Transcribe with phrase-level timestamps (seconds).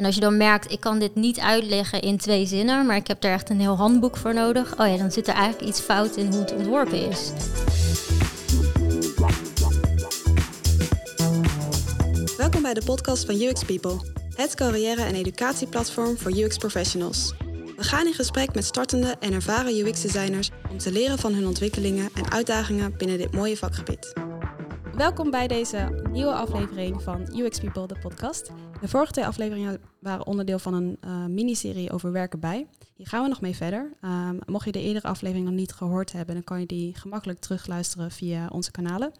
[0.00, 3.06] En als je dan merkt, ik kan dit niet uitleggen in twee zinnen, maar ik
[3.06, 4.80] heb er echt een heel handboek voor nodig.
[4.80, 7.32] Oh ja, dan zit er eigenlijk iets fout in hoe het ontworpen is.
[12.36, 13.96] Welkom bij de podcast van UX People,
[14.34, 17.34] het carrière- en educatieplatform voor UX professionals.
[17.76, 22.08] We gaan in gesprek met startende en ervaren UX-designers om te leren van hun ontwikkelingen
[22.14, 24.29] en uitdagingen binnen dit mooie vakgebied.
[24.96, 28.50] Welkom bij deze nieuwe aflevering van UX People, de podcast.
[28.80, 32.66] De vorige twee afleveringen waren onderdeel van een uh, miniserie over werken bij.
[32.94, 33.92] Hier gaan we nog mee verder.
[34.04, 37.38] Um, mocht je de eerdere aflevering nog niet gehoord hebben, dan kan je die gemakkelijk
[37.38, 39.12] terugluisteren via onze kanalen.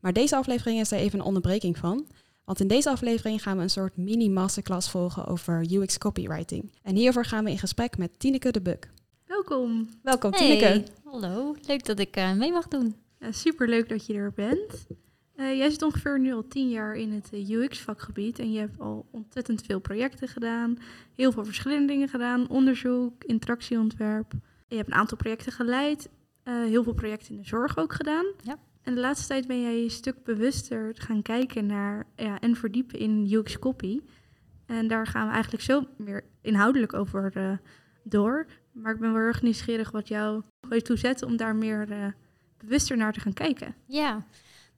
[0.00, 2.06] Maar deze aflevering is er even een onderbreking van.
[2.44, 6.72] Want in deze aflevering gaan we een soort mini-masterclass volgen over UX copywriting.
[6.82, 8.90] En hiervoor gaan we in gesprek met Tineke de Buk.
[9.26, 9.88] Welkom.
[10.02, 10.84] Welkom Hey, Tineke.
[11.04, 11.54] hallo.
[11.66, 12.94] Leuk dat ik eh, mee mag doen.
[13.20, 14.86] Ja, super leuk dat je er bent.
[15.34, 18.80] Eh, jij zit ongeveer nu al tien jaar in het eh, UX-vakgebied en je hebt
[18.80, 20.78] al ontzettend veel projecten gedaan,
[21.14, 24.32] heel veel verschillende dingen gedaan, onderzoek, interactieontwerp.
[24.68, 26.08] Je hebt een aantal projecten geleid,
[26.42, 28.24] eh, heel veel projecten in de zorg ook gedaan.
[28.42, 28.58] Ja.
[28.82, 32.98] En de laatste tijd ben jij een stuk bewuster gaan kijken naar ja, en verdiepen
[32.98, 34.00] in UX-copy.
[34.66, 37.60] En daar gaan we eigenlijk zo meer inhoudelijk over
[38.02, 38.46] door.
[38.72, 40.42] Maar ik ben wel erg nieuwsgierig wat jou
[40.82, 42.14] toe zet om daar meer
[42.58, 43.74] bewuster naar te gaan kijken.
[43.86, 44.24] Ja,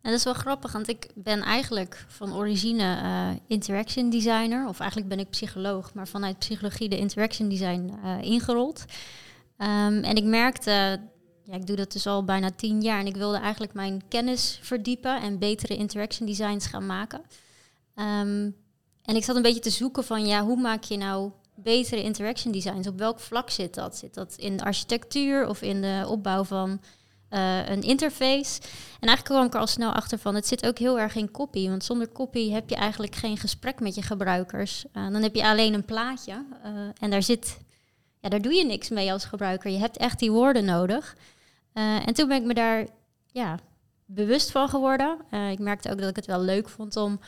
[0.07, 4.69] nou, dat is wel grappig, want ik ben eigenlijk van origine eh, interaction designer.
[4.69, 8.85] Of eigenlijk ben ik psycholoog, maar vanuit psychologie de interaction design eh, ingerold.
[9.57, 11.01] Ehm, en ik merkte,
[11.43, 13.01] ja, ik doe dat dus al bijna tien jaar.
[13.01, 17.21] En ik wilde eigenlijk mijn kennis verdiepen en betere interaction designs gaan maken.
[17.95, 18.51] Ehm,
[19.03, 22.53] en ik zat een beetje te zoeken van, ja, hoe maak je nou betere interaction
[22.53, 22.87] designs?
[22.87, 23.97] Op welk vlak zit dat?
[23.97, 26.81] Zit dat in de architectuur of in de opbouw van
[27.31, 28.61] uh, een interface.
[29.01, 31.31] En eigenlijk kwam ik er al snel achter van, het zit ook heel erg in
[31.31, 31.69] copy.
[31.69, 34.85] Want zonder copy heb je eigenlijk geen gesprek met je gebruikers.
[34.93, 37.59] Uh, dan heb je alleen een plaatje uh, en daar zit,
[38.21, 39.71] ja, daar doe je niks mee als gebruiker.
[39.71, 41.17] Je hebt echt die woorden nodig.
[41.73, 42.87] en toen ben ik me daar
[43.33, 43.59] ja,
[44.05, 45.19] bewust van geworden.
[45.51, 47.21] ik merkte ook dat ik het wel leuk vond om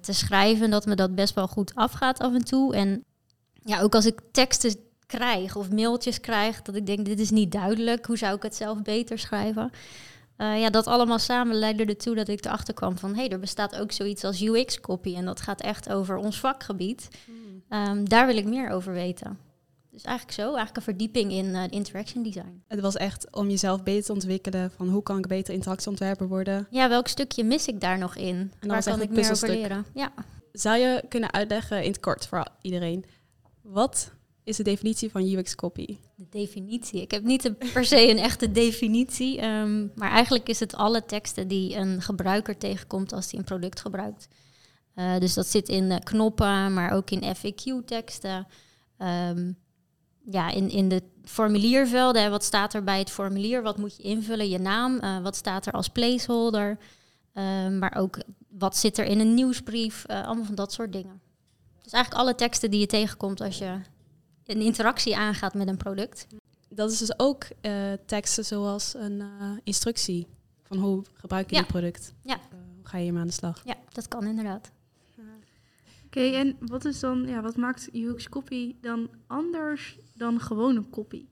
[0.00, 2.74] te schrijven, dat me dat best wel goed afgaat af en toe.
[2.74, 3.04] En
[3.64, 7.52] ja, ook als ik teksten krijg of mailtjes krijg dat ik denk dit is niet
[7.52, 9.70] duidelijk, hoe zou ik het zelf beter schrijven?
[10.38, 13.38] Uh, ja, dat allemaal samen leidde ertoe dat ik erachter kwam van hé, hey, er
[13.38, 17.08] bestaat ook zoiets als UX-copy en dat gaat echt over ons vakgebied.
[17.24, 17.78] Hmm.
[17.88, 19.38] Um, daar wil ik meer over weten.
[19.90, 22.62] Dus eigenlijk zo, eigenlijk een verdieping in uh, interaction design.
[22.68, 26.66] Het was echt om jezelf beter te ontwikkelen van hoe kan ik beter interactieontwerper worden.
[26.70, 28.52] Ja, welk stukje mis ik daar nog in?
[28.60, 29.86] En Waar kan ik meer over leren?
[29.94, 30.12] Ja.
[30.52, 33.04] Zou je kunnen uitleggen in het kort voor iedereen
[33.62, 34.12] wat
[34.46, 35.98] is de definitie van UX copy?
[36.14, 37.00] De definitie.
[37.00, 39.44] Ik heb niet per se een echte definitie.
[39.44, 43.80] Um, maar eigenlijk is het alle teksten die een gebruiker tegenkomt als hij een product
[43.80, 44.28] gebruikt.
[44.94, 48.46] Uh, dus dat zit in uh, knoppen, maar ook in FAQ-teksten.
[48.98, 49.56] Um,
[50.24, 52.30] ja, in, in de formuliervelden.
[52.30, 53.62] Wat staat er bij het formulier?
[53.62, 54.48] Wat moet je invullen?
[54.48, 54.98] Je naam.
[55.02, 56.78] Uh, wat staat er als placeholder?
[57.78, 58.18] maar ook
[58.48, 60.06] wat zit er in een nieuwsbrief?
[60.06, 61.20] allemaal van dat soort dingen.
[61.82, 63.78] Dus eigenlijk alle teksten die je tegenkomt als je
[64.46, 66.26] een interactie aangaat met een product.
[66.68, 70.26] Dat is dus ook uh, teksten zoals een uh, instructie
[70.62, 71.60] van hoe gebruik je ja.
[71.60, 72.12] dit product.
[72.22, 72.34] Ja.
[72.34, 73.62] Uh, hoe ga je hiermee aan de slag?
[73.64, 74.70] Ja, dat kan inderdaad.
[76.16, 80.84] Oké, okay, en wat is dan, ja, wat maakt UX copy dan anders dan gewone
[80.90, 81.26] copy?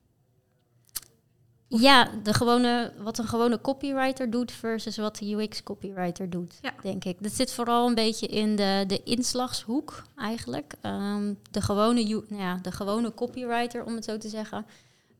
[1.67, 6.73] Ja, de gewone, wat een gewone copywriter doet versus wat de UX copywriter doet, ja.
[6.81, 7.23] denk ik.
[7.23, 10.73] Dat zit vooral een beetje in de, de inslagshoek eigenlijk.
[10.81, 14.65] Um, de, gewone, nou ja, de gewone copywriter, om het zo te zeggen,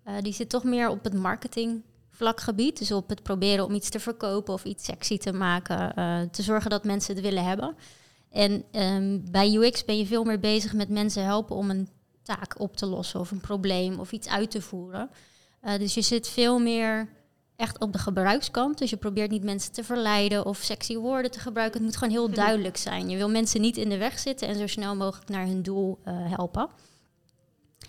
[0.07, 2.77] uh, die zit toch meer op het marketingvlakgebied.
[2.77, 6.41] Dus op het proberen om iets te verkopen of iets sexy te maken, uh, te
[6.41, 7.75] zorgen dat mensen het willen hebben.
[8.31, 11.89] En um, bij UX ben je veel meer bezig met mensen helpen om een
[12.21, 15.09] taak op te lossen of een probleem of iets uit te voeren.
[15.65, 17.09] Uh, dus je zit veel meer
[17.55, 18.77] echt op de gebruikskant.
[18.77, 21.79] Dus je probeert niet mensen te verleiden of sexy woorden te gebruiken.
[21.79, 23.09] Het moet gewoon heel duidelijk zijn.
[23.09, 25.99] Je wil mensen niet in de weg zitten en zo snel mogelijk naar hun doel
[26.07, 26.69] uh, helpen.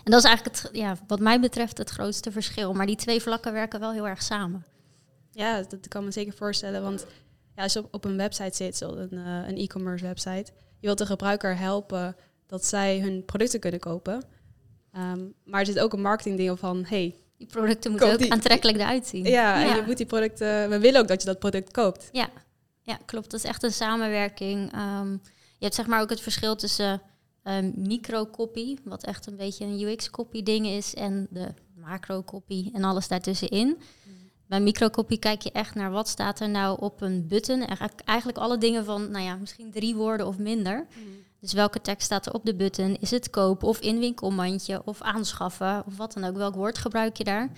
[0.05, 2.73] En dat is eigenlijk het, ja, wat mij betreft het grootste verschil.
[2.73, 4.65] Maar die twee vlakken werken wel heel erg samen.
[5.31, 6.83] Ja, dat kan me zeker voorstellen.
[6.83, 7.07] Want
[7.55, 10.99] ja, als je op, op een website zit, een, uh, een e-commerce website, je wilt
[10.99, 14.25] de gebruiker helpen dat zij hun producten kunnen kopen.
[14.97, 18.79] Um, maar er zit ook een marketingdeel van, hey, die producten moeten ook die, aantrekkelijk
[18.79, 19.25] eruit zien.
[19.25, 20.69] Ja, en je moet die producten...
[20.69, 22.09] We willen ook dat je dat product koopt.
[22.13, 22.29] Ja,
[22.83, 23.31] ja klopt.
[23.31, 24.73] Dat is echt een samenwerking.
[24.75, 27.03] Um, je hebt zeg maar ook het verschil tussen
[27.45, 33.09] um, microcopy, wat echt een beetje een UX-copy ding is, en de macro-copy en alles
[33.09, 33.67] daartussenin.
[33.67, 34.15] Mm.
[34.47, 37.65] Bij microcopy kijk je echt naar wat staat er nou op een button.
[38.05, 40.87] Eigenlijk alle dingen van, nou ja, misschien drie woorden of minder.
[40.95, 41.25] Mm.
[41.47, 42.97] Dus welke tekst staat er op de button?
[43.01, 46.37] Is het kopen of inwinkelmandje of aanschaffen of wat dan ook?
[46.37, 47.51] Welk woord gebruik je daar?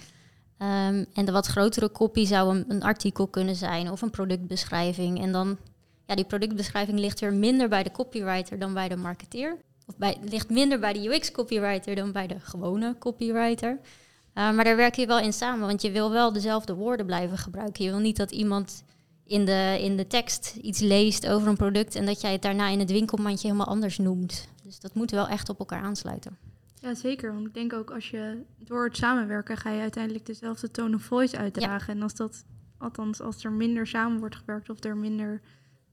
[0.59, 5.21] Ehm, en de wat grotere kopie zou een, artikel kunnen zijn of een productbeschrijving.
[5.23, 5.59] En dan,
[6.07, 9.57] ja, die productbeschrijving ligt weer minder bij de copywriter dan bij de marketeer.
[9.87, 13.71] Of bij, ligt minder bij de UX-copywriter dan bij de gewone copywriter.
[13.71, 17.39] Uh, maar daar werk je wel in samen, want je wil wel dezelfde woorden blijven
[17.39, 17.85] gebruiken.
[17.85, 18.83] Je wil niet dat iemand
[19.29, 22.69] in de, in de tekst iets leest over een product en dat jij het daarna
[22.69, 24.49] in het winkelmandje helemaal anders noemt.
[24.65, 26.37] Dus dat moet wel echt op elkaar aansluiten.
[26.81, 27.35] Ja, zeker.
[27.35, 31.03] Want ik denk ook als je door het samenwerken ga je uiteindelijk dezelfde tone of
[31.03, 31.95] voice uitdragen.
[31.95, 32.45] En als dat,
[32.79, 35.41] althans als er minder samen wordt gewerkt of er minder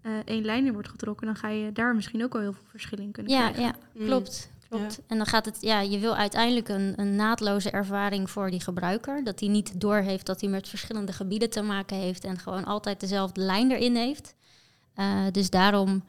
[0.02, 2.66] uh, één lijn in wordt getrokken, dan ga je daar misschien ook al heel veel
[2.68, 3.64] verschil in kunnen ja, krijgen.
[3.64, 4.06] Ja, mm.
[4.06, 4.50] klopt.
[4.70, 5.02] Klopt.
[5.08, 9.24] En dan gaat het, ja, je wil uiteindelijk een, een naadloze ervaring voor die gebruiker.
[9.24, 13.00] Dat hij niet doorheeft dat hij met verschillende gebieden te maken heeft en gewoon altijd
[13.00, 14.36] dezelfde lijn erin heeft.
[14.96, 16.04] Uh, dus daarom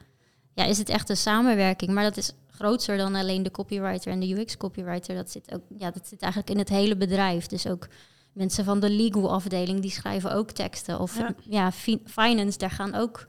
[0.55, 1.91] ja, is het echt een samenwerking.
[1.91, 5.15] Maar dat is groter dan alleen de copywriter en de UX-copywriter.
[5.15, 7.47] Dat zit, ook, ja, dat zit eigenlijk in het hele bedrijf.
[7.47, 7.89] Dus ook
[8.33, 11.01] mensen van de legal afdeling, die schrijven ook teksten.
[11.01, 11.73] Of ja,
[12.05, 13.27] finance, daar gaan ook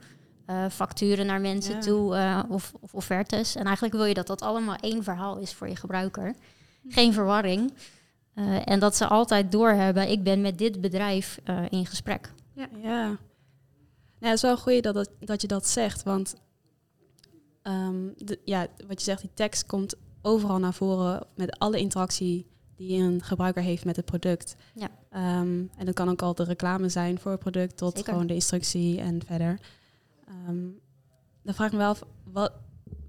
[0.50, 3.54] uh, facturen naar mensen toe uh, of, of offertes.
[3.54, 6.34] En eigenlijk wil je dat dat allemaal één verhaal is voor je gebruiker.
[6.88, 7.72] Geen verwarring.
[8.34, 12.32] Uh, en dat ze altijd doorhebben, ik ben met dit bedrijf in gesprek.
[12.52, 13.06] Ja, ja.
[14.20, 16.34] Nou, het is wel goed dat, dat, dat je dat zegt, want
[17.62, 22.46] um, de, ja, wat je zegt, die tekst komt overal naar voren met alle interactie
[22.76, 24.56] die een gebruiker heeft met het product.
[24.74, 24.88] Ja.
[25.40, 28.34] Um, en dat kan ook al de reclame zijn voor het product tot gewoon de
[28.34, 29.60] instructie en verder.
[30.30, 30.80] Um,
[31.42, 32.52] dan vraag ik me wel af, wat,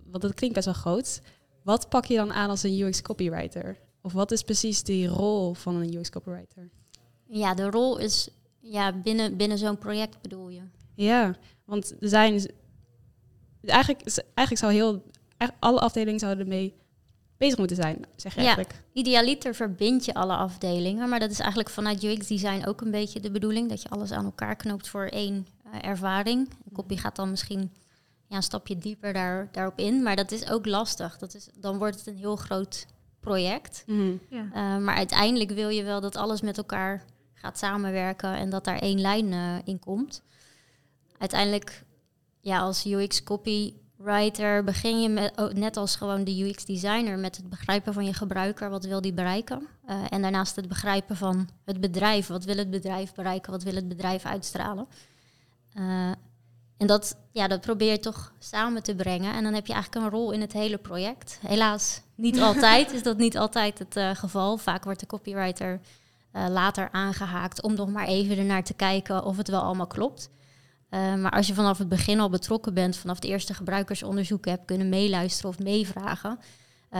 [0.06, 1.21] wat dat klinkt best wel groot.
[1.63, 3.77] Wat pak je dan aan als een UX copywriter?
[4.01, 6.69] Of wat is precies die rol van een UX copywriter?
[7.27, 8.30] Ja, de rol is
[8.60, 10.62] ja, binnen, binnen zo'n project bedoel je.
[10.95, 11.36] Ja,
[11.66, 12.51] want er zijn
[13.66, 14.01] eigenlijk,
[14.33, 15.04] eigenlijk zou heel,
[15.60, 16.74] alle afdelingen zouden ermee
[17.38, 18.83] bezig moeten zijn, zeg je ja, eigenlijk.
[18.94, 23.19] Idealiter verbind je alle afdelingen, maar dat is eigenlijk vanuit UX design ook een beetje
[23.19, 25.48] de bedoeling, dat je alles aan elkaar knoopt voor één
[25.81, 26.50] ervaring.
[26.50, 27.71] Een kopie gaat dan misschien
[28.27, 31.18] ja, een stapje dieper daar, daarop in, maar dat is ook lastig.
[31.18, 32.86] Dat is, dan wordt het een heel groot
[33.19, 33.83] project.
[33.86, 34.19] Mm.
[34.30, 34.44] Ja.
[34.44, 38.80] Uh, maar uiteindelijk wil je wel dat alles met elkaar gaat samenwerken en dat daar
[38.80, 40.24] één lijn uh, in komt.
[41.18, 41.83] Uiteindelijk
[42.39, 47.38] ja, als UX copywriter begin je met, oh, net als gewoon de UX designer met
[47.38, 49.68] het begrijpen van je gebruiker, wat wil die bereiken?
[49.89, 53.75] Uh, en daarnaast het begrijpen van het bedrijf, wat wil het bedrijf bereiken, wat wil
[53.75, 54.88] het bedrijf uitstralen?
[55.74, 56.12] Uh,
[56.77, 59.33] en dat, ja, dat probeer je toch samen te brengen.
[59.33, 61.39] En dan heb je eigenlijk een rol in het hele project.
[61.48, 64.57] Helaas niet altijd is dat niet altijd het uh, geval.
[64.57, 65.80] Vaak wordt de copywriter
[66.31, 70.30] later aangehaakt om nog maar even ernaar te kijken of het wel allemaal klopt.
[70.89, 74.66] Uh, maar als je vanaf het begin al betrokken bent, vanaf de eerste gebruikersonderzoeken hebt
[74.66, 76.39] kunnen meeluisteren of meevragen,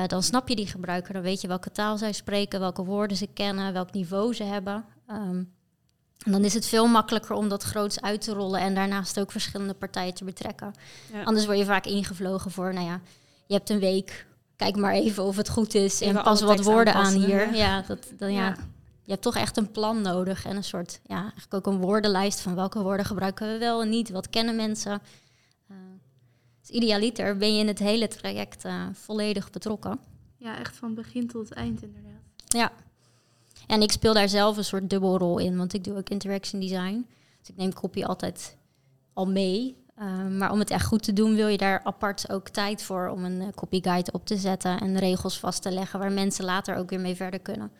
[0.08, 1.14] dan snap je die gebruiker.
[1.14, 4.86] Dan weet je welke taal zij spreken, welke woorden ze kennen, welk niveau ze hebben.
[5.08, 5.54] Um,
[6.26, 9.32] en dan is het veel makkelijker om dat groots uit te rollen en daarnaast ook
[9.32, 10.74] verschillende partijen te betrekken.
[11.14, 11.24] Ja.
[11.24, 13.02] Anders word je vaak ingevlogen voor, nou ja,
[13.46, 16.94] je hebt een week, kijk maar even of het goed is en pas wat woorden
[16.94, 17.56] aan hier.
[17.56, 18.56] Ja, dat, dan, ja
[19.10, 22.40] je hebt toch echt een plan nodig en een soort, ja, eigenlijk ook een woordenlijst
[22.40, 25.02] van welke woorden gebruiken we wel en niet, wat kennen mensen.
[25.72, 25.78] Uh,
[26.62, 30.00] dus idealiter ben je in het hele traject uh, volledig betrokken.
[30.38, 32.22] Ja, echt van begin tot eind inderdaad.
[32.48, 32.72] Ja.
[33.70, 37.08] En ik speel daar zelf een soort dubbelrol in, want ik doe ook interaction design.
[37.40, 38.58] Dus ik neem copy altijd
[39.14, 39.78] al mee.
[39.98, 43.08] Uh, maar om het echt goed te doen, wil je daar apart ook tijd voor
[43.08, 46.76] om een copy guide op te zetten en regels vast te leggen waar mensen later
[46.76, 47.72] ook weer mee verder kunnen.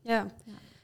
[0.00, 0.26] Ja.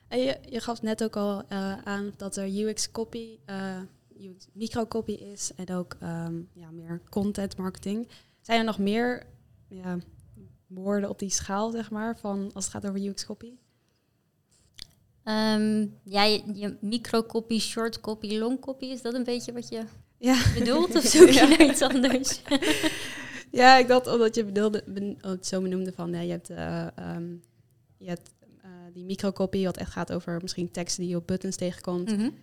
[0.08, 3.80] En je, je gaf net ook al uh, aan dat er UX copy, uh,
[4.18, 8.08] UX microcopy is en ook um, ja, meer content marketing.
[8.40, 9.26] Zijn er nog meer
[9.68, 9.98] ja,
[10.66, 13.52] woorden op die schaal, zeg maar, van als het gaat over UX copy?
[15.28, 19.84] Um, ja, je, je microcopy, short copy, long copy, is dat een beetje wat je
[20.18, 20.42] ja.
[20.58, 20.94] bedoelt?
[20.94, 22.42] Of zoek je naar iets anders?
[23.60, 26.86] ja, ik dacht omdat je bedoelde, ben, het zo benoemde van, ja, je hebt, uh,
[27.16, 27.42] um,
[27.98, 28.34] je hebt
[28.92, 32.16] die microcopy, wat echt gaat over misschien teksten die je op buttons tegenkomt.
[32.16, 32.34] Mm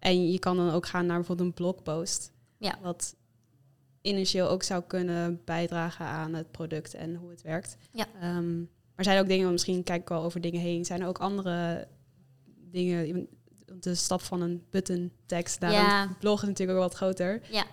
[0.00, 2.32] en je kan dan ook gaan naar bijvoorbeeld een blogpost.
[2.58, 2.78] Ja.
[2.82, 3.16] Wat
[4.00, 7.76] initieel ook zou kunnen bijdragen aan het product en hoe het werkt.
[7.92, 8.36] Ja.
[8.36, 8.70] Um,
[9.00, 10.84] maar zijn er ook dingen, misschien kijk ik wel over dingen heen.
[10.84, 11.88] Zijn er ook andere
[12.70, 13.28] dingen,
[13.80, 16.02] de stap van een button tekst naar ja.
[16.02, 17.40] een blog is natuurlijk ook wat groter.
[17.50, 17.64] Ja.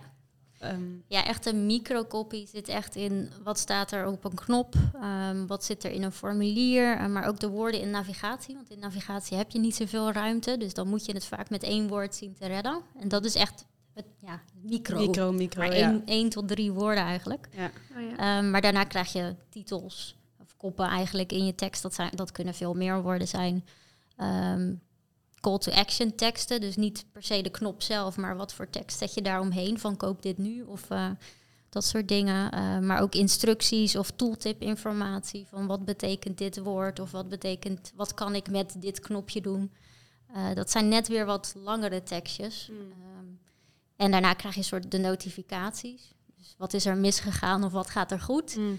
[0.64, 5.46] Um, ja, echt een microcopy zit echt in wat staat er op een knop, um,
[5.46, 8.54] wat zit er in een formulier, uh, maar ook de woorden in navigatie.
[8.54, 11.62] Want in navigatie heb je niet zoveel ruimte, dus dan moet je het vaak met
[11.62, 12.80] één woord zien te redden.
[13.00, 14.98] En dat is echt het, ja, micro.
[14.98, 15.88] Micro, micro, maar ja.
[15.88, 17.48] één, één tot drie woorden eigenlijk.
[17.50, 17.70] ja.
[17.96, 18.16] Oh, ja.
[18.16, 20.17] Ehm, maar daarna krijg je titels
[20.58, 21.82] koppen eigenlijk in je tekst.
[21.82, 23.64] Dat, zijn, dat kunnen veel meer woorden zijn.
[24.16, 24.74] Ehm,
[25.40, 28.98] call to action teksten, dus niet per se de knop zelf, maar wat voor tekst
[28.98, 31.10] zet je daaromheen van koop dit nu of eh,
[31.68, 32.52] dat soort dingen.
[32.52, 37.92] Eh, maar ook instructies of tooltip informatie van wat betekent dit woord of wat betekent,
[37.94, 39.72] wat kan ik met dit knopje doen.
[40.34, 42.68] Eh, dat zijn net weer wat langere tekstjes.
[42.70, 42.78] Mm.
[42.78, 43.26] Ehm,
[43.96, 46.14] en daarna krijg je een soort de notificaties.
[46.36, 48.56] Dus wat is er misgegaan of wat gaat er goed?
[48.56, 48.78] Mm.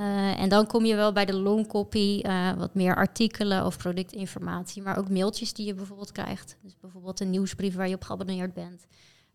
[0.00, 3.76] Eh, en dan kom je wel bij de long copy, eh, wat meer artikelen of
[3.78, 6.56] productinformatie, maar ook mailtjes die je bijvoorbeeld krijgt.
[6.62, 8.86] Dus bijvoorbeeld een nieuwsbrief waar je op geabonneerd bent.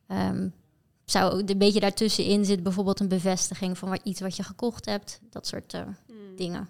[0.07, 0.49] Ehm,
[1.03, 4.85] zou ook een beetje daartussenin zit bijvoorbeeld een bevestiging van wat, iets wat je gekocht
[4.85, 6.35] hebt, dat soort eh, Mm.
[6.35, 6.69] dingen.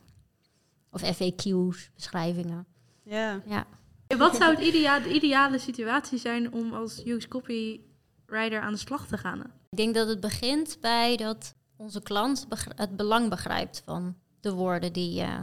[0.91, 2.65] Of FAQ's, beschrijvingen.
[3.03, 3.41] Ja.
[3.45, 3.65] Ja.
[4.07, 8.79] En Wat zou het idea de ideale situatie zijn om als UX copywriter aan de
[8.79, 9.39] slag te gaan?
[9.69, 14.93] Ik denk dat het begint bij dat onze klant het belang begrijpt van de woorden
[14.93, 15.41] die, eh,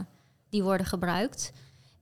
[0.49, 1.51] die worden gebruikt.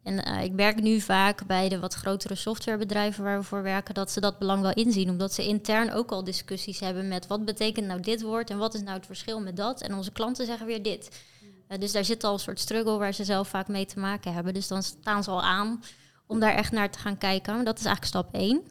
[0.03, 3.93] En eh, ik werk nu vaak bij de wat grotere softwarebedrijven waar we voor werken,
[3.93, 5.09] dat ze dat belang wel inzien.
[5.09, 8.73] Omdat ze intern ook al discussies hebben met wat betekent nou dit woord en wat
[8.73, 9.81] is nou het verschil met dat.
[9.81, 11.21] En onze klanten zeggen weer dit.
[11.67, 14.33] Eh, dus daar zit al een soort struggle waar ze zelf vaak mee te maken
[14.33, 14.53] hebben.
[14.53, 15.83] Dus dan staan ze al aan
[16.27, 17.65] om daar echt naar te gaan kijken.
[17.65, 18.61] Dat is eigenlijk stap één.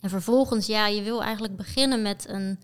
[0.00, 2.58] En vervolgens, ja, je wil eigenlijk beginnen met een,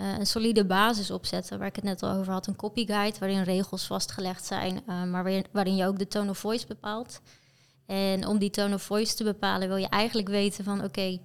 [0.00, 3.42] eh, een solide basis opzetten, waar ik het net al over had, een copyguide, waarin
[3.42, 7.20] regels vastgelegd zijn, eh, maar waarin, waarin je ook de tone of voice bepaalt.
[7.86, 11.18] En om die tone of voice te bepalen, wil je eigenlijk weten van, oké,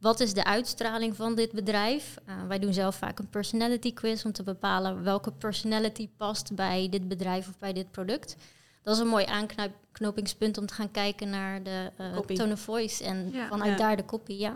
[0.00, 2.16] wat is de uitstraling van dit bedrijf?
[2.26, 6.88] Eh, wij doen zelf vaak een personality quiz om te bepalen welke personality past bij
[6.90, 8.36] dit bedrijf of bij dit product.
[8.82, 12.34] Dat is een mooi aanknopingspunt om te gaan kijken naar de eh, Copy.
[12.34, 13.48] tone of voice en Ja.
[13.48, 13.76] vanuit Ja.
[13.76, 14.54] daar de copy, ja.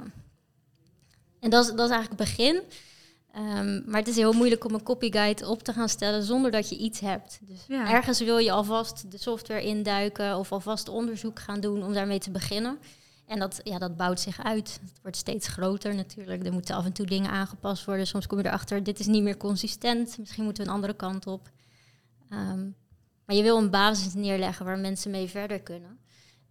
[1.41, 2.63] En dat is, dat is eigenlijk het begin.
[3.37, 6.69] Ehm, maar het is heel moeilijk om een copyguide op te gaan stellen zonder dat
[6.69, 7.39] je iets hebt.
[7.43, 7.91] Dus Ja.
[7.91, 12.31] ergens wil je alvast de software induiken of alvast onderzoek gaan doen om daarmee te
[12.31, 12.79] beginnen.
[13.27, 14.81] En dat, ja, dat bouwt zich uit.
[14.83, 16.47] Het wordt steeds groter natuurlijk.
[16.47, 18.07] Er moeten af en toe dingen aangepast worden.
[18.07, 20.19] Soms kom je erachter, dit is niet meer consistent.
[20.19, 21.51] Misschien moeten we een andere kant op.
[22.31, 22.65] Ehm,
[23.25, 25.99] maar je wil een basis neerleggen waar mensen mee verder kunnen.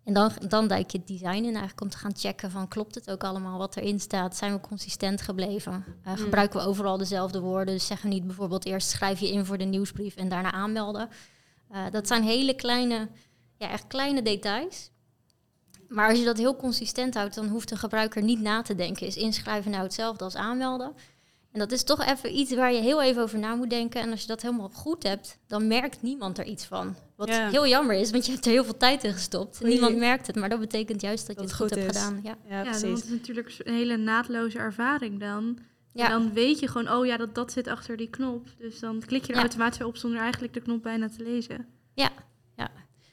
[0.05, 2.95] En dan, dan duik je het design in eigenlijk om te gaan checken van klopt
[2.95, 4.35] het ook allemaal wat erin staat?
[4.35, 5.85] Zijn we consistent gebleven?
[6.03, 6.17] Eh, Mm.
[6.17, 7.73] Gebruiken we overal dezelfde woorden?
[7.73, 11.09] Dus zeggen we niet bijvoorbeeld eerst schrijf je in voor de nieuwsbrief en daarna aanmelden.
[11.69, 13.09] Eh, dat zijn hele kleine,
[13.57, 14.91] ja, echt kleine details.
[15.87, 19.07] Maar als je dat heel consistent houdt, dan hoeft de gebruiker niet na te denken.
[19.07, 20.93] Is inschrijven nou hetzelfde als aanmelden?
[21.55, 24.01] En dat is toch even iets waar je heel even over na moet denken.
[24.01, 26.95] En als je dat helemaal goed hebt, dan merkt niemand er iets van.
[27.15, 27.49] Wat Ja.
[27.49, 29.61] heel jammer is, want je hebt er heel veel tijd in gestopt.
[29.63, 29.71] Oei.
[29.71, 32.01] Niemand merkt het, maar dat betekent juist dat, Dat je het goed, goed hebt is.
[32.01, 32.19] gedaan.
[32.23, 32.35] Ja.
[32.49, 32.91] Ja, Ja, precies.
[32.91, 35.57] is het natuurlijk een hele naadloze ervaring dan.
[35.93, 36.05] Ja.
[36.05, 38.47] En dan weet je gewoon, oh ja, dat, dat zit achter die knop.
[38.57, 39.41] Dus dan klik je er Ja.
[39.41, 41.67] automatisch op zonder eigenlijk de knop bijna te lezen.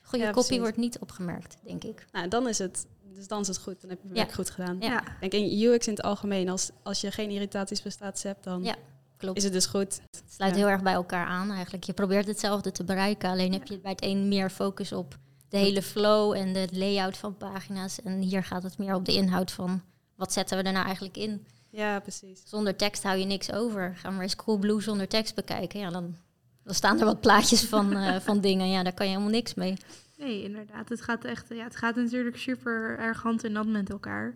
[0.05, 0.63] Goede Ja, copy precies.
[0.63, 2.05] wordt niet opgemerkt, denk ik.
[2.13, 2.87] Nou, dan is het,
[3.23, 3.81] dus dan is het goed.
[3.81, 4.23] Dan heb je het Ja.
[4.23, 4.77] werk goed gedaan.
[4.81, 5.03] Ja.
[5.21, 8.75] Denk in UX in het algemeen, als, als je geen irritatiesprestaties hebt, dan Ja.
[9.17, 9.37] Klopt.
[9.39, 10.01] is het dus goed.
[10.11, 10.59] Het sluit Ja.
[10.59, 11.85] heel erg bij elkaar aan eigenlijk.
[11.85, 15.57] Je probeert hetzelfde te bereiken, alleen heb je bij het een meer focus op de
[15.57, 18.01] hele flow en de layout van pagina's.
[18.03, 19.83] En hier gaat het meer op de inhoud van
[20.15, 21.47] wat zetten we er nou eigenlijk in.
[21.71, 22.43] Ja, precies.
[22.45, 23.93] Zonder tekst hou je niks over.
[23.97, 25.81] Ga maar eens Coolblue zonder tekst bekijken.
[25.81, 26.17] Ja, dan,
[26.65, 28.71] dan staan er wat plaatjes van, eh, van dingen.
[28.71, 29.77] Ja, daar kan je helemaal niks mee.
[30.23, 30.89] Nee, inderdaad.
[30.89, 34.35] Het gaat echt, ja, het gaat natuurlijk super erg hand in hand met elkaar.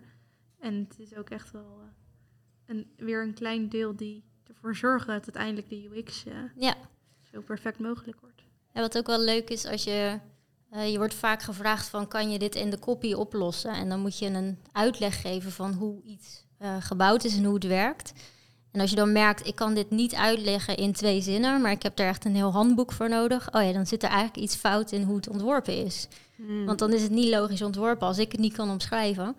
[0.59, 5.07] En het is ook echt wel eh, een, weer een klein deel die ervoor zorgen
[5.07, 6.75] dat uiteindelijk de UX eh, Ja.
[7.31, 8.43] zo perfect mogelijk wordt.
[8.71, 10.19] En wat ook wel leuk is, als je,
[10.69, 13.71] eh, je wordt vaak gevraagd van kan je dit in de copy oplossen?
[13.73, 16.45] En dan moet je een uitleg geven van hoe iets
[16.79, 18.13] gebouwd is en hoe het werkt.
[18.71, 21.83] En als je dan merkt, ik kan dit niet uitleggen in twee zinnen, maar ik
[21.83, 23.53] heb er echt een heel handboek voor nodig.
[23.53, 26.07] Oh ja, dan zit er eigenlijk iets fout in hoe het ontworpen is.
[26.35, 26.65] Hmm.
[26.65, 29.35] Want dan is het niet logisch ontworpen als ik het niet kan omschrijven.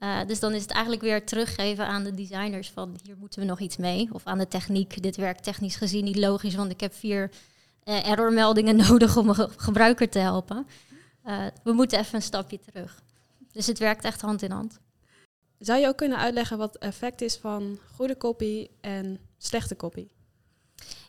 [0.00, 3.46] Uh, dus dan is het eigenlijk weer teruggeven aan de designers van hier moeten we
[3.46, 4.08] nog iets mee.
[4.12, 5.02] Of aan de techniek.
[5.02, 7.30] Dit werkt technisch gezien niet logisch, want ik heb vier
[7.84, 10.66] uh, errormeldingen nodig om een ge gebruiker te helpen.
[11.26, 13.02] Uh, we moeten even een stapje terug.
[13.52, 14.80] Dus het werkt echt hand in hand.
[15.62, 20.08] Zou je ook kunnen uitleggen wat het effect is van goede copy en slechte copy?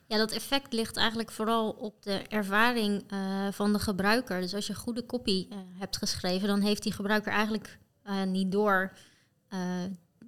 [0.07, 4.41] Ja, dat effect ligt eigenlijk vooral op de ervaring uh, van de gebruiker.
[4.41, 8.51] Dus als je goede copy uh, hebt geschreven, dan heeft die gebruiker eigenlijk uh, niet
[8.51, 8.91] door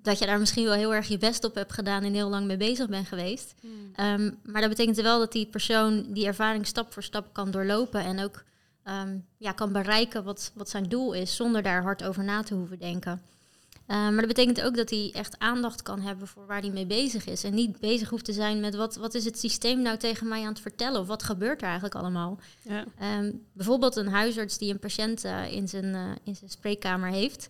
[0.05, 2.45] dat je daar misschien wel heel erg je best op hebt gedaan en heel lang
[2.45, 3.55] mee bezig bent geweest.
[3.61, 4.21] Hmm.
[4.21, 8.03] Um, maar dat betekent wel dat die persoon die ervaring stap voor stap kan doorlopen
[8.03, 8.43] en ook
[8.83, 12.53] um, ja, kan bereiken wat, wat zijn doel is, zonder daar hard over na te
[12.53, 13.21] hoeven denken.
[13.87, 16.85] Uh, maar dat betekent ook dat hij echt aandacht kan hebben voor waar hij mee
[16.85, 17.43] bezig is.
[17.43, 20.41] En niet bezig hoeft te zijn met wat, wat is het systeem nou tegen mij
[20.41, 21.01] aan het vertellen?
[21.01, 22.39] Of wat gebeurt er eigenlijk allemaal?
[22.61, 22.85] Ja.
[23.19, 27.47] Um, bijvoorbeeld een huisarts die een patiënt uh, in, zijn, uh, in zijn spreekkamer heeft.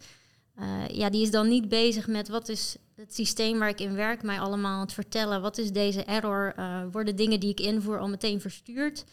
[0.92, 4.24] ja, die is dan niet bezig met wat is het systeem waar ik in werk
[4.24, 5.42] mij allemaal aan het vertellen.
[5.42, 6.56] Wat is deze error?
[6.92, 9.06] worden dingen die ik invoer al meteen verstuurd?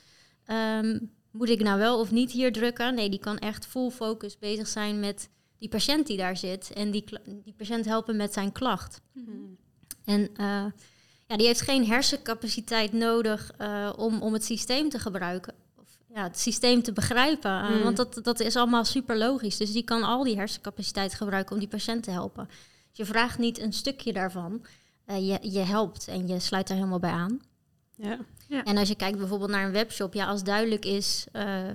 [0.46, 2.94] Um, moet ik nou wel of niet hier drukken?
[2.94, 5.28] Nee, die kan echt full focus bezig zijn met
[5.62, 7.04] die patiënt die daar zit en die,
[7.44, 9.00] die patiënt helpen met zijn klacht.
[9.12, 9.30] Mhm.
[10.04, 10.64] En uh,
[11.26, 15.54] ja, die heeft geen hersencapaciteit nodig uh, om, om het systeem te gebruiken.
[15.76, 17.50] Of ja, het systeem te begrijpen.
[17.50, 17.82] Uh, Mm.
[17.82, 19.56] Want dat, dat is allemaal super logisch.
[19.56, 22.46] Dus die kan al die hersencapaciteit gebruiken om die patiënt te helpen.
[22.88, 24.66] Dus je vraagt niet een stukje daarvan.
[25.06, 27.40] je, je helpt en je sluit er helemaal bij aan.
[27.96, 28.18] Ja.
[28.48, 28.64] Ja.
[28.64, 31.70] En als je kijkt bijvoorbeeld naar een webshop, ja, als duidelijk is, uh,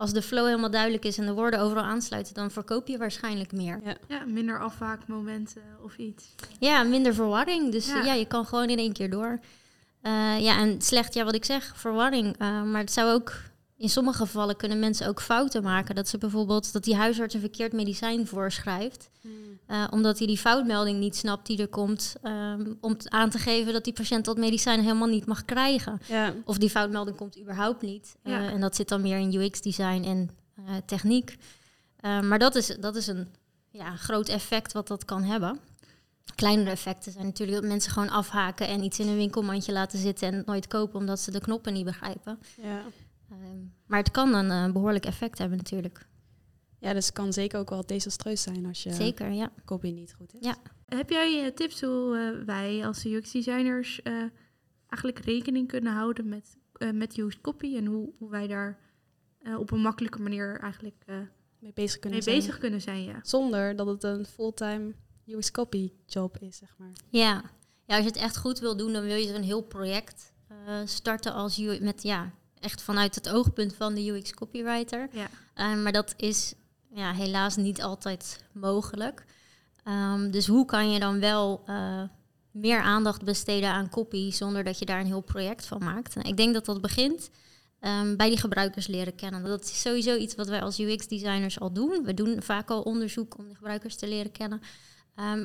[0.00, 3.52] als de flow helemaal duidelijk is en de woorden overal aansluiten, dan verkoop je waarschijnlijk
[3.52, 3.80] meer.
[3.84, 3.96] Ja.
[4.08, 6.34] Ja, minder afhaakmomenten of iets.
[6.58, 7.72] Ja, minder verwarring.
[7.72, 7.96] Dus Ja.
[7.96, 9.40] ja, ja je kan gewoon in één keer door.
[10.02, 12.26] Uh, ja, en slecht, ja, wat ik zeg, verwarring.
[12.42, 13.32] Uh, maar het zou ook,
[13.80, 15.94] in sommige gevallen kunnen mensen ook fouten maken.
[15.94, 19.10] Dat ze bijvoorbeeld, dat die huisarts een verkeerd medicijn voorschrijft.
[19.68, 22.14] Uh, omdat hij die foutmelding niet snapt die er komt.
[22.22, 26.00] Um, om aan te geven dat die patiënt dat medicijn helemaal niet mag krijgen.
[26.08, 26.34] Ja.
[26.44, 28.16] Of die foutmelding komt überhaupt niet.
[28.24, 28.50] Uh, Ja.
[28.50, 31.36] en dat zit dan meer in UX-design en uh, techniek.
[32.02, 33.28] Maar dat is, dat is een
[33.70, 35.58] ja, groot effect wat dat kan hebben.
[36.34, 40.28] Kleinere effecten zijn natuurlijk dat mensen gewoon afhaken en iets in een winkelmandje laten zitten
[40.28, 42.38] en nooit kopen omdat ze de knoppen niet begrijpen.
[42.62, 42.82] Ja.
[43.32, 46.06] Um, maar het kan een uh, behoorlijk effect hebben natuurlijk.
[46.78, 49.52] ja, dus het kan zeker ook wel desastreus zijn als je Zeker, ja.
[49.64, 50.40] copy niet goed is.
[50.46, 50.56] Ja.
[50.86, 54.12] Heb jij eh, tips hoe eh, wij als UX-designers eh,
[54.88, 58.78] eigenlijk rekening kunnen houden met, eh, met used copy en hoe, hoe wij daar
[59.38, 61.16] eh, op een makkelijke manier eigenlijk eh,
[61.58, 62.36] Mee bezig kunnen mee zijn.
[62.36, 63.02] bezig kunnen zijn?
[63.02, 63.18] Ja.
[63.22, 64.94] Zonder dat het een fulltime
[65.26, 66.92] UX copy job is, zeg maar.
[67.08, 67.42] Ja.
[67.84, 70.80] ja, als je het echt goed wil doen, dan wil je een heel project uh,
[70.84, 75.08] starten als met ja, echt vanuit het oogpunt van de UX copywriter.
[75.12, 75.28] Ja.
[75.56, 76.54] Uh, maar dat is
[76.94, 79.24] ja, helaas niet altijd mogelijk.
[79.84, 82.02] Um, dus hoe kan je dan wel uh,
[82.50, 86.16] meer aandacht besteden aan copy zonder dat je daar een heel project van maakt?
[86.16, 87.30] En ik denk dat dat begint
[87.80, 89.44] um, bij die gebruikers leren kennen.
[89.44, 92.04] Dat is sowieso iets wat wij als UX-designers al doen.
[92.04, 94.60] We doen vaak al onderzoek om de gebruikers te leren kennen.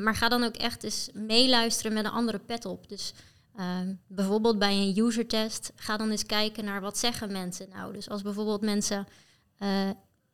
[0.01, 2.89] Maar ga dan ook echt eens meeluisteren met een andere pet op.
[2.89, 3.13] Dus
[3.59, 7.93] um, bijvoorbeeld bij een user test, ga dan eens kijken naar wat zeggen mensen nou.
[7.93, 9.07] Dus als bijvoorbeeld mensen
[9.59, 9.89] uh,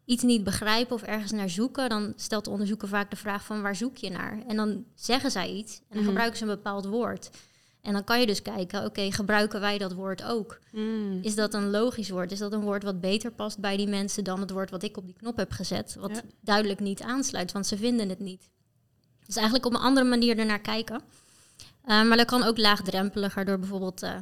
[0.06, 3.62] iets niet begrijpen of ergens naar zoeken, dan stelt de onderzoeker vaak de vraag van
[3.62, 4.44] waar zoek je naar?
[4.48, 6.08] En dan zeggen zij iets en dan Mhm.
[6.08, 7.30] gebruiken ze een bepaald woord.
[7.82, 10.60] En dan kan je dus kijken, oké, okay, gebruiken wij dat woord ook?
[10.72, 11.20] Mm.
[11.22, 12.32] Is dat een logisch woord?
[12.32, 14.98] Is dat een woord wat beter past bij die mensen dan het woord wat ik
[14.98, 15.96] op die knop heb gezet?
[16.00, 16.22] Wat Ja.
[16.42, 18.50] duidelijk niet aansluit, want ze vinden het niet.
[19.26, 21.02] Dus eigenlijk op een andere manier ernaar kijken.
[21.86, 24.16] Uh, maar dat kan ook laagdrempeliger door bijvoorbeeld uh,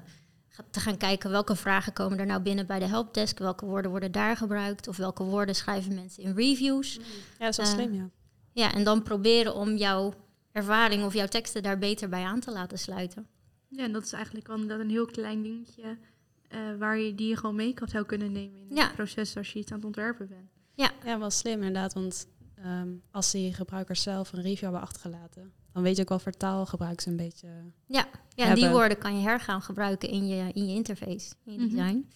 [0.72, 4.12] te gaan kijken welke vragen komen er nou binnen bij de helpdesk, welke woorden worden
[4.12, 6.94] daar gebruikt of welke woorden schrijven mensen in reviews.
[7.40, 8.10] Ja, dat is wel Eh, slim, ja.
[8.54, 10.14] Ja, en dan proberen om jouw
[10.52, 13.28] ervaring of jouw teksten daar beter bij aan te laten sluiten.
[13.68, 15.98] ja, en dat is eigenlijk wel een heel klein dingetje
[16.48, 18.84] eh, waar je die je gewoon mee kan zou kunnen nemen in Ja.
[18.84, 20.50] het proces als je iets aan het ontwerpen bent.
[21.04, 25.84] Ja, wel slim inderdaad, want ehm, als die gebruikers zelf een review hebben achtergelaten, dan
[25.84, 27.48] weet je ook wel voor taalgebruik ze een beetje...
[27.86, 31.54] Ja, ja en die woorden kan je hergaan gebruiken in je, in je interface, in
[31.54, 31.70] je Mhm.
[31.70, 32.10] design.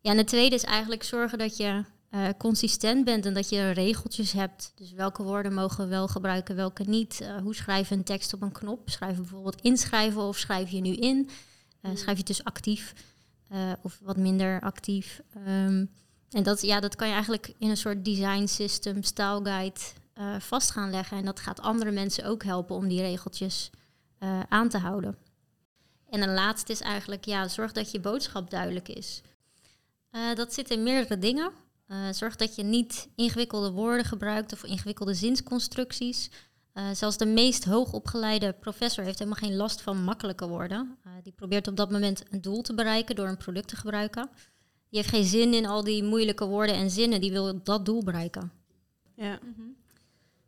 [0.00, 3.70] Ja, en het tweede is eigenlijk zorgen dat je eh, consistent bent en dat je
[3.70, 4.72] regeltjes hebt.
[4.74, 7.20] Dus welke woorden mogen we wel gebruiken, welke niet.
[7.20, 8.90] Eh, hoe schrijf je een tekst op een knop?
[8.90, 11.28] Schrijf je bijvoorbeeld inschrijven of schrijf je nu in?
[11.80, 11.96] Eh, Mm.
[11.96, 12.94] schrijf je dus actief
[13.48, 15.20] eh, of wat minder actief?
[15.46, 15.84] Ehm,
[16.30, 19.80] en dat, ja, dat kan je eigenlijk in een soort design system, style guide
[20.14, 21.16] eh, vast gaan leggen.
[21.16, 23.70] En dat gaat andere mensen ook helpen om die regeltjes
[24.18, 25.16] eh, aan te houden.
[26.08, 29.22] En een laatste is eigenlijk, ja, zorg dat je boodschap duidelijk is.
[30.10, 31.52] Eh, dat zit in meerdere dingen.
[32.10, 36.30] Zorg dat je niet ingewikkelde woorden gebruikt of ingewikkelde zinsconstructies.
[36.92, 40.98] Zelfs de meest hoogopgeleide professor heeft helemaal geen last van makkelijke woorden.
[41.22, 44.30] Die probeert op dat moment een doel te bereiken door een product te gebruiken.
[44.88, 48.04] Die heeft geen zin in al die moeilijke woorden en zinnen, die wil dat doel
[48.04, 48.52] bereiken.
[49.16, 49.38] Ja.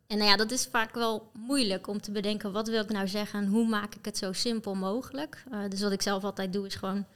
[0.07, 3.09] En nou ja, dat is vaak wel moeilijk om te bedenken wat wil ik nou
[3.09, 5.45] zeggen en hoe maak ik het zo simpel mogelijk.
[5.53, 7.07] Uh, dus wat ik zelf altijd doe is gewoon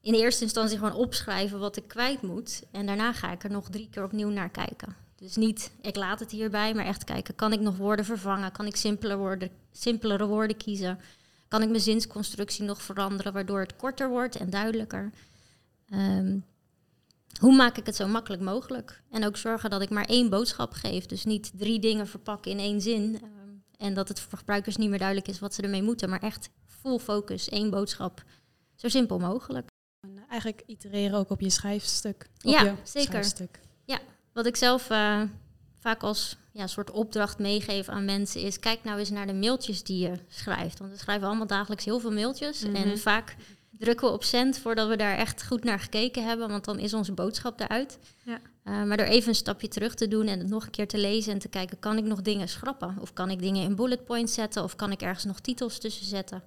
[0.00, 2.62] in eerste instantie gewoon opschrijven wat ik kwijt moet.
[2.70, 4.96] En daarna ga ik er nog drie keer opnieuw naar kijken.
[5.16, 8.52] Dus niet, ik laat het hierbij, maar echt kijken, kan ik nog woorden vervangen?
[8.52, 11.00] Kan ik simpele woorden, simpelere woorden kiezen?
[11.48, 15.10] Kan ik mijn zinsconstructie nog veranderen, waardoor het korter wordt en duidelijker?
[15.92, 16.44] Um,
[17.40, 19.02] hoe maak ik het zo makkelijk mogelijk?
[19.10, 21.06] En ook zorgen dat ik maar één boodschap geef.
[21.06, 23.02] Dus niet drie dingen verpakken in één zin.
[23.14, 26.08] Um, En dat het voor gebruikers niet meer duidelijk is wat ze ermee moeten.
[26.08, 28.24] Maar echt full focus, één boodschap.
[28.74, 29.68] Zo simpel mogelijk.
[30.00, 32.28] En eh, eigenlijk itereren ook op je schrijfstuk.
[32.42, 33.08] Op Ja, je zeker.
[33.08, 33.60] schrijfstuk.
[34.32, 35.22] Wat ik zelf eh,
[35.78, 38.58] vaak als ja, soort opdracht meegeef aan mensen is...
[38.58, 40.78] kijk nou eens naar de mailtjes die je schrijft.
[40.78, 42.62] Want we schrijven allemaal dagelijks heel veel mailtjes.
[42.64, 42.74] Mhm.
[42.74, 43.36] En vaak
[43.80, 46.48] drukken we op cent voordat we daar echt goed naar gekeken hebben.
[46.48, 47.98] Want dan is onze boodschap eruit.
[48.24, 48.40] Ja.
[48.62, 50.98] Eh, maar door even een stapje terug te doen en het nog een keer te
[50.98, 51.32] lezen...
[51.32, 52.96] en te kijken, kan ik nog dingen schrappen?
[53.00, 54.62] Of kan ik dingen in bullet points zetten?
[54.62, 56.42] Of kan ik ergens nog titels tussen zetten?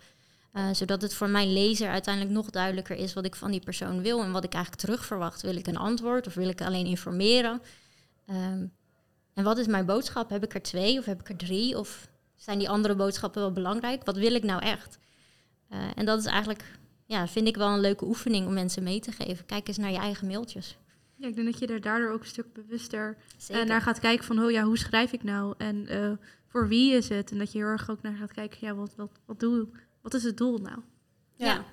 [0.51, 4.01] Eh, zodat het voor mijn lezer uiteindelijk nog duidelijker is wat ik van die persoon
[4.01, 5.41] wil en wat ik eigenlijk terug verwacht.
[5.41, 7.61] Wil ik een antwoord of wil ik alleen informeren?
[8.25, 8.65] Ehm,
[9.33, 10.29] en wat is mijn boodschap?
[10.29, 11.77] Heb ik er twee of heb ik er drie?
[11.77, 14.03] Of zijn die andere boodschappen wel belangrijk?
[14.03, 14.97] Wat wil ik nou echt?
[15.69, 16.63] Eh, en dat is eigenlijk,
[17.13, 19.45] ja, vind ik wel een leuke oefening om mensen mee te geven.
[19.45, 20.77] Kijk eens naar je eigen mailtjes.
[21.15, 23.61] Ja, ik denk dat je er daardoor ook een stuk bewuster Zeker.
[23.61, 25.53] eh, naar gaat kijken van, oh ja, hoe schrijf ik nou?
[25.57, 26.11] En eh,
[26.47, 27.31] voor wie is het?
[27.31, 29.67] En dat je heel erg ook naar gaat kijken, ja, wat, wat, wat, doe,
[30.01, 30.79] wat is het doel nou?
[31.33, 31.65] Ja.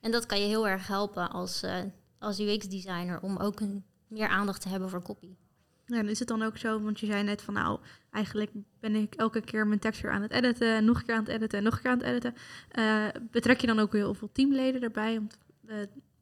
[0.00, 1.80] En dat kan je heel erg helpen als, eh,
[2.18, 5.34] als UX-designer om ook een, meer aandacht te hebben voor copy.
[5.92, 7.78] Ja, en is het dan ook zo, want je zei net van, nou,
[8.10, 8.50] eigenlijk
[8.80, 11.24] ben ik elke keer mijn tekst weer aan het editen, en nog een keer aan
[11.24, 12.34] het editen en nog een keer aan het editen.
[12.68, 15.26] Eh, betrek je dan ook heel veel teamleden erbij om,
[15.66, 15.76] eh,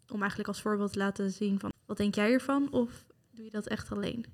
[0.08, 2.72] om eigenlijk als voorbeeld te laten zien van, wat denk jij ervan?
[2.72, 4.26] Of doe je dat echt alleen?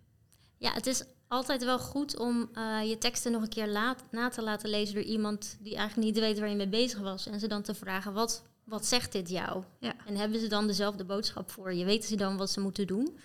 [0.59, 4.29] Ja, het is altijd wel goed om eh, je teksten nog een keer laat, na
[4.29, 7.27] te laten lezen door iemand die eigenlijk niet weet waar je mee bezig was.
[7.27, 9.65] En ze dan te vragen, wat, wat zegt dit jou?
[9.81, 9.95] Ja.
[10.07, 11.85] En hebben ze dan dezelfde boodschap voor je?
[11.85, 13.19] Weten ze dan wat ze moeten doen?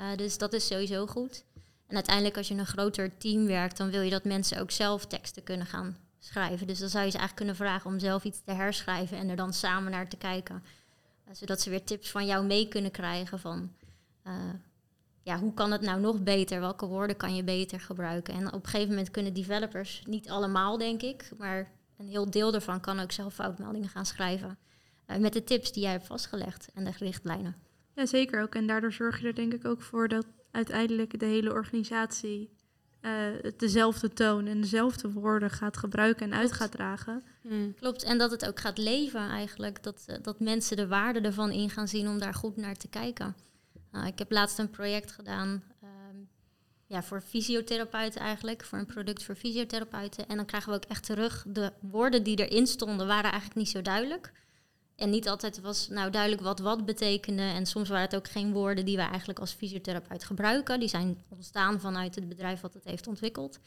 [0.00, 1.44] Eh, dus dat is sowieso goed.
[1.86, 4.70] En uiteindelijk als je in een groter team werkt, dan wil je dat mensen ook
[4.70, 6.66] zelf teksten kunnen gaan schrijven.
[6.66, 9.36] Dus dan zou je ze eigenlijk kunnen vragen om zelf iets te herschrijven en er
[9.36, 10.64] dan samen naar te kijken.
[11.24, 13.72] Eh, zodat ze weer tips van jou mee kunnen krijgen van...
[14.22, 14.32] eh,
[15.22, 16.60] ja, hoe kan het nou nog beter?
[16.60, 18.34] Welke woorden kan je beter gebruiken?
[18.34, 22.50] En op een gegeven moment kunnen developers, niet allemaal denk ik, maar een heel deel
[22.50, 24.58] daarvan kan ook zelf foutmeldingen gaan schrijven.
[25.18, 27.69] met de tips die jij hebt vastgelegd en de richtlijnen.
[28.00, 28.54] Ja, zeker ook.
[28.54, 32.50] En daardoor zorg je er denk ik ook voor dat uiteindelijk de hele organisatie
[33.00, 33.12] eh,
[33.56, 37.22] dezelfde toon en dezelfde woorden gaat gebruiken en uit gaat dragen.
[37.42, 37.74] Hmm.
[37.74, 39.82] Klopt, en dat het ook gaat leven eigenlijk.
[39.82, 42.88] Dat, eh, dat mensen de waarde ervan in gaan zien om daar goed naar te
[42.88, 43.36] kijken.
[43.90, 46.16] Nou, ik heb laatst een project gedaan ehm,
[46.86, 48.64] ja, voor fysiotherapeuten eigenlijk.
[48.64, 50.28] Voor een product voor fysiotherapeuten.
[50.28, 53.68] En dan krijgen we ook echt terug, de woorden die erin stonden waren eigenlijk niet
[53.68, 54.32] zo duidelijk.
[55.00, 57.42] En niet altijd was nou duidelijk wat wat betekende.
[57.42, 60.80] En soms waren het ook geen woorden die we eigenlijk als fysiotherapeut gebruiken.
[60.80, 63.58] Die zijn ontstaan vanuit het bedrijf wat het heeft ontwikkeld.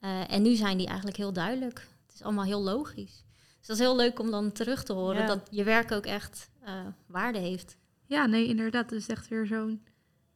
[0.00, 1.78] Eh, en nu zijn die eigenlijk heel duidelijk.
[2.06, 3.24] Het is allemaal heel logisch.
[3.58, 5.26] Dus dat is heel leuk om dan terug te horen Ja.
[5.26, 7.76] dat je werk ook echt eh, waarde heeft.
[8.06, 8.90] Ja, nee, inderdaad.
[8.90, 9.82] Het is echt weer zo'n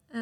[0.08, 0.20] eh,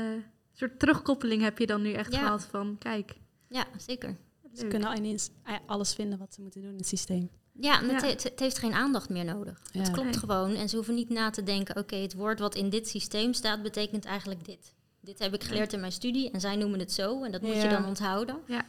[0.53, 2.19] soort terugkoppeling heb je dan nu echt Ja.
[2.19, 3.15] gehad van, kijk,
[3.49, 4.17] Ja, zeker.
[4.55, 5.31] Ze kunnen ineens
[5.67, 7.31] alles vinden wat ze moeten doen in het systeem.
[7.61, 8.09] Ja, en het, Ja.
[8.09, 9.61] het, het heeft geen aandacht meer nodig.
[9.73, 10.19] Het klopt Nee.
[10.19, 10.55] gewoon.
[10.55, 13.63] En ze hoeven niet na te denken, oké, het woord wat in dit systeem staat,
[13.63, 14.75] betekent eigenlijk dit.
[15.01, 17.63] Dit heb ik geleerd in mijn studie en zij noemen het zo en dat moet
[17.63, 18.37] je dan onthouden.
[18.47, 18.65] Ja.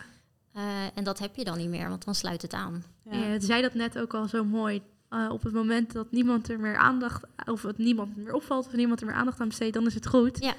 [0.53, 2.83] Eh, en dat heb je dan niet meer, want dan sluit het aan.
[3.03, 3.17] Ja.
[3.17, 3.23] Ja.
[3.23, 4.81] het zei dat net ook al zo mooi.
[5.09, 8.73] Eh, op het moment dat niemand er meer aandacht, of het niemand meer opvalt, of
[8.73, 10.37] niemand er meer aandacht aan besteedt, dan is het goed.
[10.39, 10.53] Ja.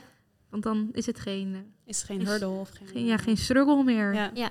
[0.48, 2.88] Want dan is het geen, eh, Is geen Is- hurdle of geen...
[2.88, 4.14] geen, ja, geen struggle meer.
[4.14, 4.30] Ja.
[4.34, 4.50] Ja.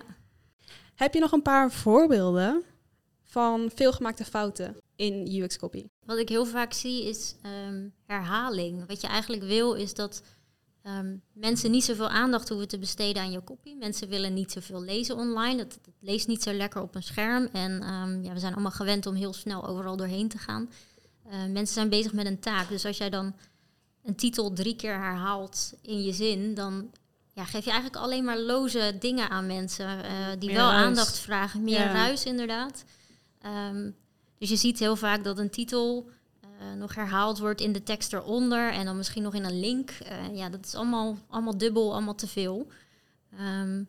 [0.95, 2.63] Heb je nog een paar voorbeelden
[3.29, 5.85] van veelgemaakte fouten in UX-copy?
[6.05, 8.87] Wat ik heel vaak zie is ehm, herhaling.
[8.87, 10.21] Wat je eigenlijk wil is dat
[10.81, 13.75] ehm, mensen niet zoveel aandacht hoeven te besteden aan je kopie.
[13.75, 15.57] Mensen willen niet zoveel lezen online.
[15.57, 17.49] Dat, dat leest niet zo lekker op een scherm.
[17.53, 20.69] En ehm, ja, we zijn allemaal gewend om heel snel overal doorheen te gaan.
[21.25, 22.69] Eh, mensen zijn bezig met een taak.
[22.69, 23.35] Dus als jij dan
[24.03, 26.91] een titel drie keer herhaalt in je zin, dan
[27.33, 30.85] ja, geef je eigenlijk alleen maar loze dingen aan mensen eh, die Meer wel ruis.
[30.85, 31.63] aandacht vragen.
[31.63, 31.91] Meer Ja.
[31.93, 32.83] ruis, inderdaad.
[33.41, 33.91] Ehm,
[34.37, 36.09] dus je ziet heel vaak dat een titel
[36.59, 39.89] eh, nog herhaald wordt in de tekst eronder en dan misschien nog in een link.
[39.89, 42.67] Eh, ja, dat is allemaal, allemaal dubbel, allemaal te veel.
[43.37, 43.83] Ehm,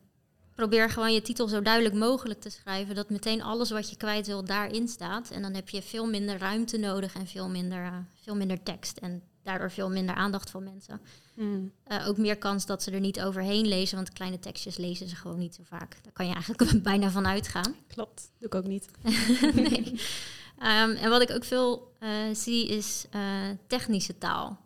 [0.55, 4.27] probeer gewoon je titel zo duidelijk mogelijk te schrijven, dat meteen alles wat je kwijt
[4.27, 5.29] wil daarin staat.
[5.31, 8.97] En dan heb je veel minder ruimte nodig en veel minder, eh, veel minder tekst.
[8.97, 11.01] En daardoor veel minder aandacht van mensen.
[11.33, 11.71] Hmm.
[11.83, 15.15] Eh, ook meer kans dat ze er niet overheen lezen, want kleine tekstjes lezen ze
[15.15, 15.97] gewoon niet zo vaak.
[16.03, 17.75] Daar kan je eigenlijk bijna van uitgaan.
[17.87, 18.89] Klopt, doe ik ook niet.
[19.69, 19.99] nee.
[20.57, 23.21] Ehm, en wat ik ook veel eh, zie is eh,
[23.67, 24.59] technische taal.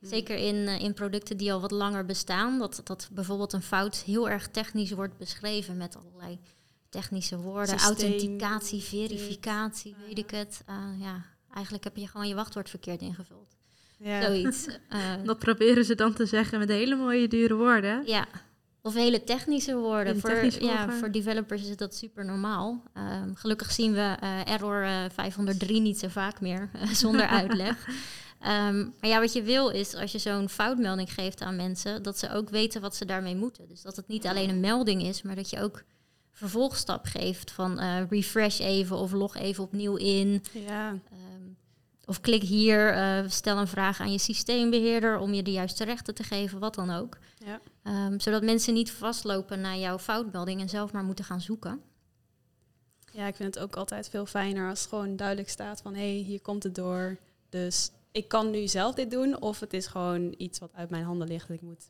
[0.00, 2.58] Zeker in, in producten die al wat langer bestaan.
[2.58, 6.38] Dat, dat bijvoorbeeld een fout heel erg technisch wordt beschreven met allerlei
[6.88, 7.78] technische woorden.
[7.78, 10.62] Systeem, Authenticatie, verificatie, weet ik het.
[10.98, 13.56] Ja, eigenlijk heb je gewoon je wachtwoord verkeerd ingevuld.
[14.02, 14.22] Ja.
[14.22, 14.66] Zoiets.
[14.88, 18.02] Eh, Dat proberen ze dan te zeggen met hele mooie dure woorden.
[18.06, 18.26] ja,
[18.82, 20.06] Of hele technische woorden.
[20.22, 22.82] Hele voor, ja, voor developers is dat super normaal.
[22.94, 27.86] Ehm, gelukkig zien we eh, error eh, 503 niet zo vaak meer, eh, zonder uitleg.
[28.40, 32.18] Ehm, maar ja, wat je wil is, als je zo'n foutmelding geeft aan mensen, dat
[32.18, 33.68] ze ook weten wat ze daarmee moeten.
[33.68, 35.82] Dus dat het niet alleen een melding is, maar dat je ook
[36.32, 40.42] vervolgstap geeft van eh, refresh even of log even opnieuw in.
[40.52, 41.39] Ja, Ehm,
[42.10, 46.14] of klik hier, eh, stel een vraag aan je systeembeheerder om je de juiste rechten
[46.14, 47.18] te geven, wat dan ook.
[47.44, 47.60] ja.
[47.82, 51.80] Ehm, zodat mensen niet vastlopen naar jouw foutmelding en zelf maar moeten gaan zoeken.
[53.12, 56.22] ja, ik vind het ook altijd veel fijner als gewoon duidelijk staat van hé, hey,
[56.24, 57.16] hier komt het door.
[57.48, 61.04] Dus ik kan nu zelf dit doen of het is gewoon iets wat uit mijn
[61.04, 61.50] handen ligt.
[61.50, 61.84] Ik moet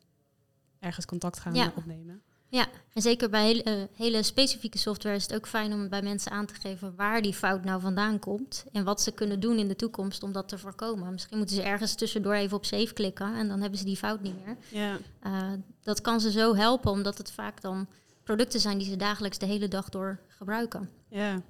[0.79, 1.73] ergens contact gaan Ja.
[1.75, 2.21] opnemen.
[2.51, 6.01] Ja, en zeker bij hele, eh, hele specifieke software is het ook fijn om bij
[6.01, 8.65] mensen aan te geven waar die fout nou vandaan komt.
[8.71, 11.11] En wat ze kunnen doen in de toekomst om dat te voorkomen.
[11.11, 14.21] Misschien moeten ze ergens tussendoor even op save klikken en dan hebben ze die fout
[14.21, 14.57] niet meer.
[14.69, 15.51] Ja, Eh,
[15.83, 17.87] dat kan ze zo helpen, omdat het vaak dan
[18.23, 20.89] producten zijn die ze dagelijks de hele dag door gebruiken.
[21.07, 21.41] ja.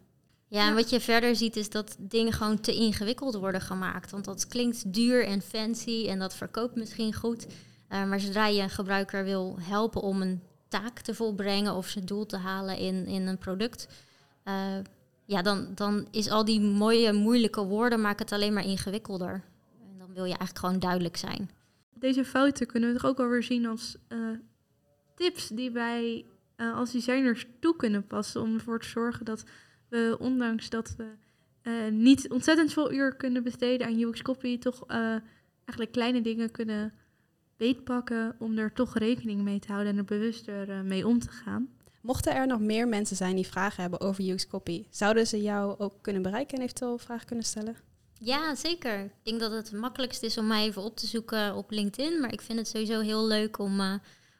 [0.47, 4.11] Ja, en wat je verder ziet is dat dingen gewoon te ingewikkeld worden gemaakt.
[4.11, 7.47] Want dat klinkt duur en fancy en dat verkoopt misschien goed.
[7.87, 12.05] Eh, maar zodra je een gebruiker wil helpen om een taak te volbrengen of zijn
[12.05, 13.87] doel te halen in, in een product,
[14.43, 14.77] eh,
[15.25, 19.43] ja, dan, dan is al die mooie, moeilijke woorden maken het alleen maar ingewikkelder.
[19.81, 21.49] En dan wil je eigenlijk gewoon duidelijk zijn.
[21.93, 24.17] Deze fouten kunnen we toch ook wel weer zien als eh,
[25.15, 29.43] tips die wij eh, als designers toe kunnen passen om ervoor te zorgen dat
[29.89, 31.05] we, ondanks dat we
[31.91, 34.85] niet ontzettend veel uur kunnen besteden aan UX copy, toch
[35.65, 36.93] eigenlijk kleine dingen kunnen
[37.61, 41.29] beetpakken om er toch rekening mee te houden en er bewuster eh, mee om te
[41.29, 41.69] gaan.
[42.01, 45.75] Mochten er nog meer mensen zijn die vragen hebben over UX Copy, zouden ze jou
[45.79, 47.75] ook kunnen bereiken en eventueel vragen kunnen stellen?
[48.19, 49.03] Ja, zeker.
[49.03, 52.19] Ik denk dat het het makkelijkst is om mij even op te zoeken op LinkedIn.
[52.19, 53.93] Maar ik vind het sowieso heel leuk om, eh,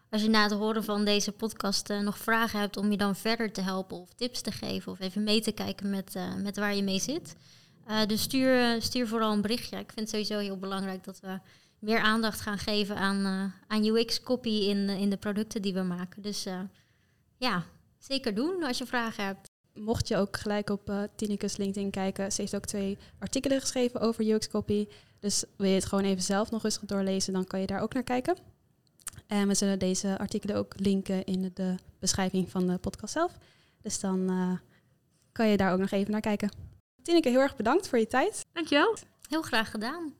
[0.10, 3.16] als je na het horen van deze podcast eh, nog vragen hebt, om je dan
[3.16, 4.92] verder te helpen of tips te geven.
[4.92, 7.36] Of even mee te kijken met, eh, met waar je mee zit.
[7.86, 9.78] Eh, dus stuur, stuur vooral een berichtje.
[9.78, 11.40] Ik vind het sowieso heel belangrijk dat we
[11.82, 15.82] meer aandacht gaan geven aan, eh, aan UX-copy in, eh, in de producten die we
[15.82, 16.22] maken.
[16.22, 16.60] Dus eh,
[17.38, 17.63] ja,
[17.98, 19.50] zeker doen als je vragen hebt.
[19.74, 24.00] Mocht je ook gelijk op eh Tineke's LinkedIn kijken, ze heeft ook twee artikelen geschreven
[24.00, 24.88] over UX Copy.
[25.20, 27.94] Dus wil je het gewoon even zelf nog rustig doorlezen, dan kan je daar ook
[27.94, 28.36] naar kijken.
[29.28, 33.38] En we zullen deze artikelen ook linken in de beschrijving van de podcast zelf.
[33.82, 34.54] Dus dan eh,
[35.32, 36.52] kan je daar ook nog even naar kijken.
[37.04, 38.46] Tineke, heel erg bedankt voor je tijd.
[38.54, 38.96] Dankjewel.
[39.30, 40.13] Heel graag gedaan.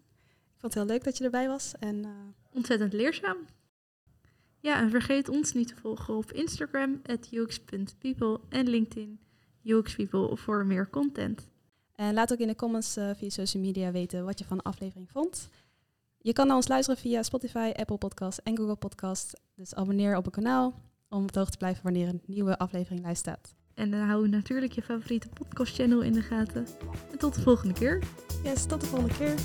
[0.62, 1.74] Ik vond het heel leuk dat je erbij was.
[1.80, 2.10] En eh,
[2.54, 3.38] Ontzettend leerzaam.
[4.60, 9.20] Ja, en vergeet ons niet te volgen op Instagram, ux.people en LinkedIn,
[9.64, 11.48] UXPeople voor meer content.
[11.96, 14.64] En laat ook in de comments eh, via social media weten wat je van de
[14.64, 15.50] aflevering vond.
[16.18, 19.34] Je kan naar ons luisteren via Spotify, Apple Podcasts en Google Podcasts.
[19.56, 20.74] Dus abonneer op het kanaal
[21.10, 23.56] om op de hoogte te blijven wanneer een nieuwe aflevering live staat.
[23.74, 26.68] En dan hou natuurlijk je favoriete podcast channel in de gaten.
[27.12, 28.04] En tot de volgende keer.
[28.44, 29.36] Yes, tot de volgende keer.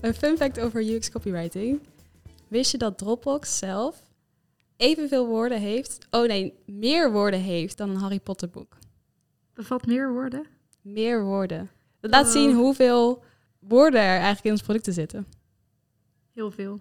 [0.00, 1.80] Een fun fact over UX copywriting.
[2.48, 4.02] Wist je dat Dropbox zelf
[4.76, 8.76] evenveel woorden heeft, oh nee, meer woorden heeft dan een Harry Potter boek?
[9.54, 10.46] Bevat meer woorden.
[10.80, 11.70] Meer woorden.
[12.00, 12.32] Dat laat Wow.
[12.32, 13.22] zien hoeveel
[13.58, 15.26] woorden er eigenlijk in ons producten zitten.
[16.32, 16.80] Heel veel.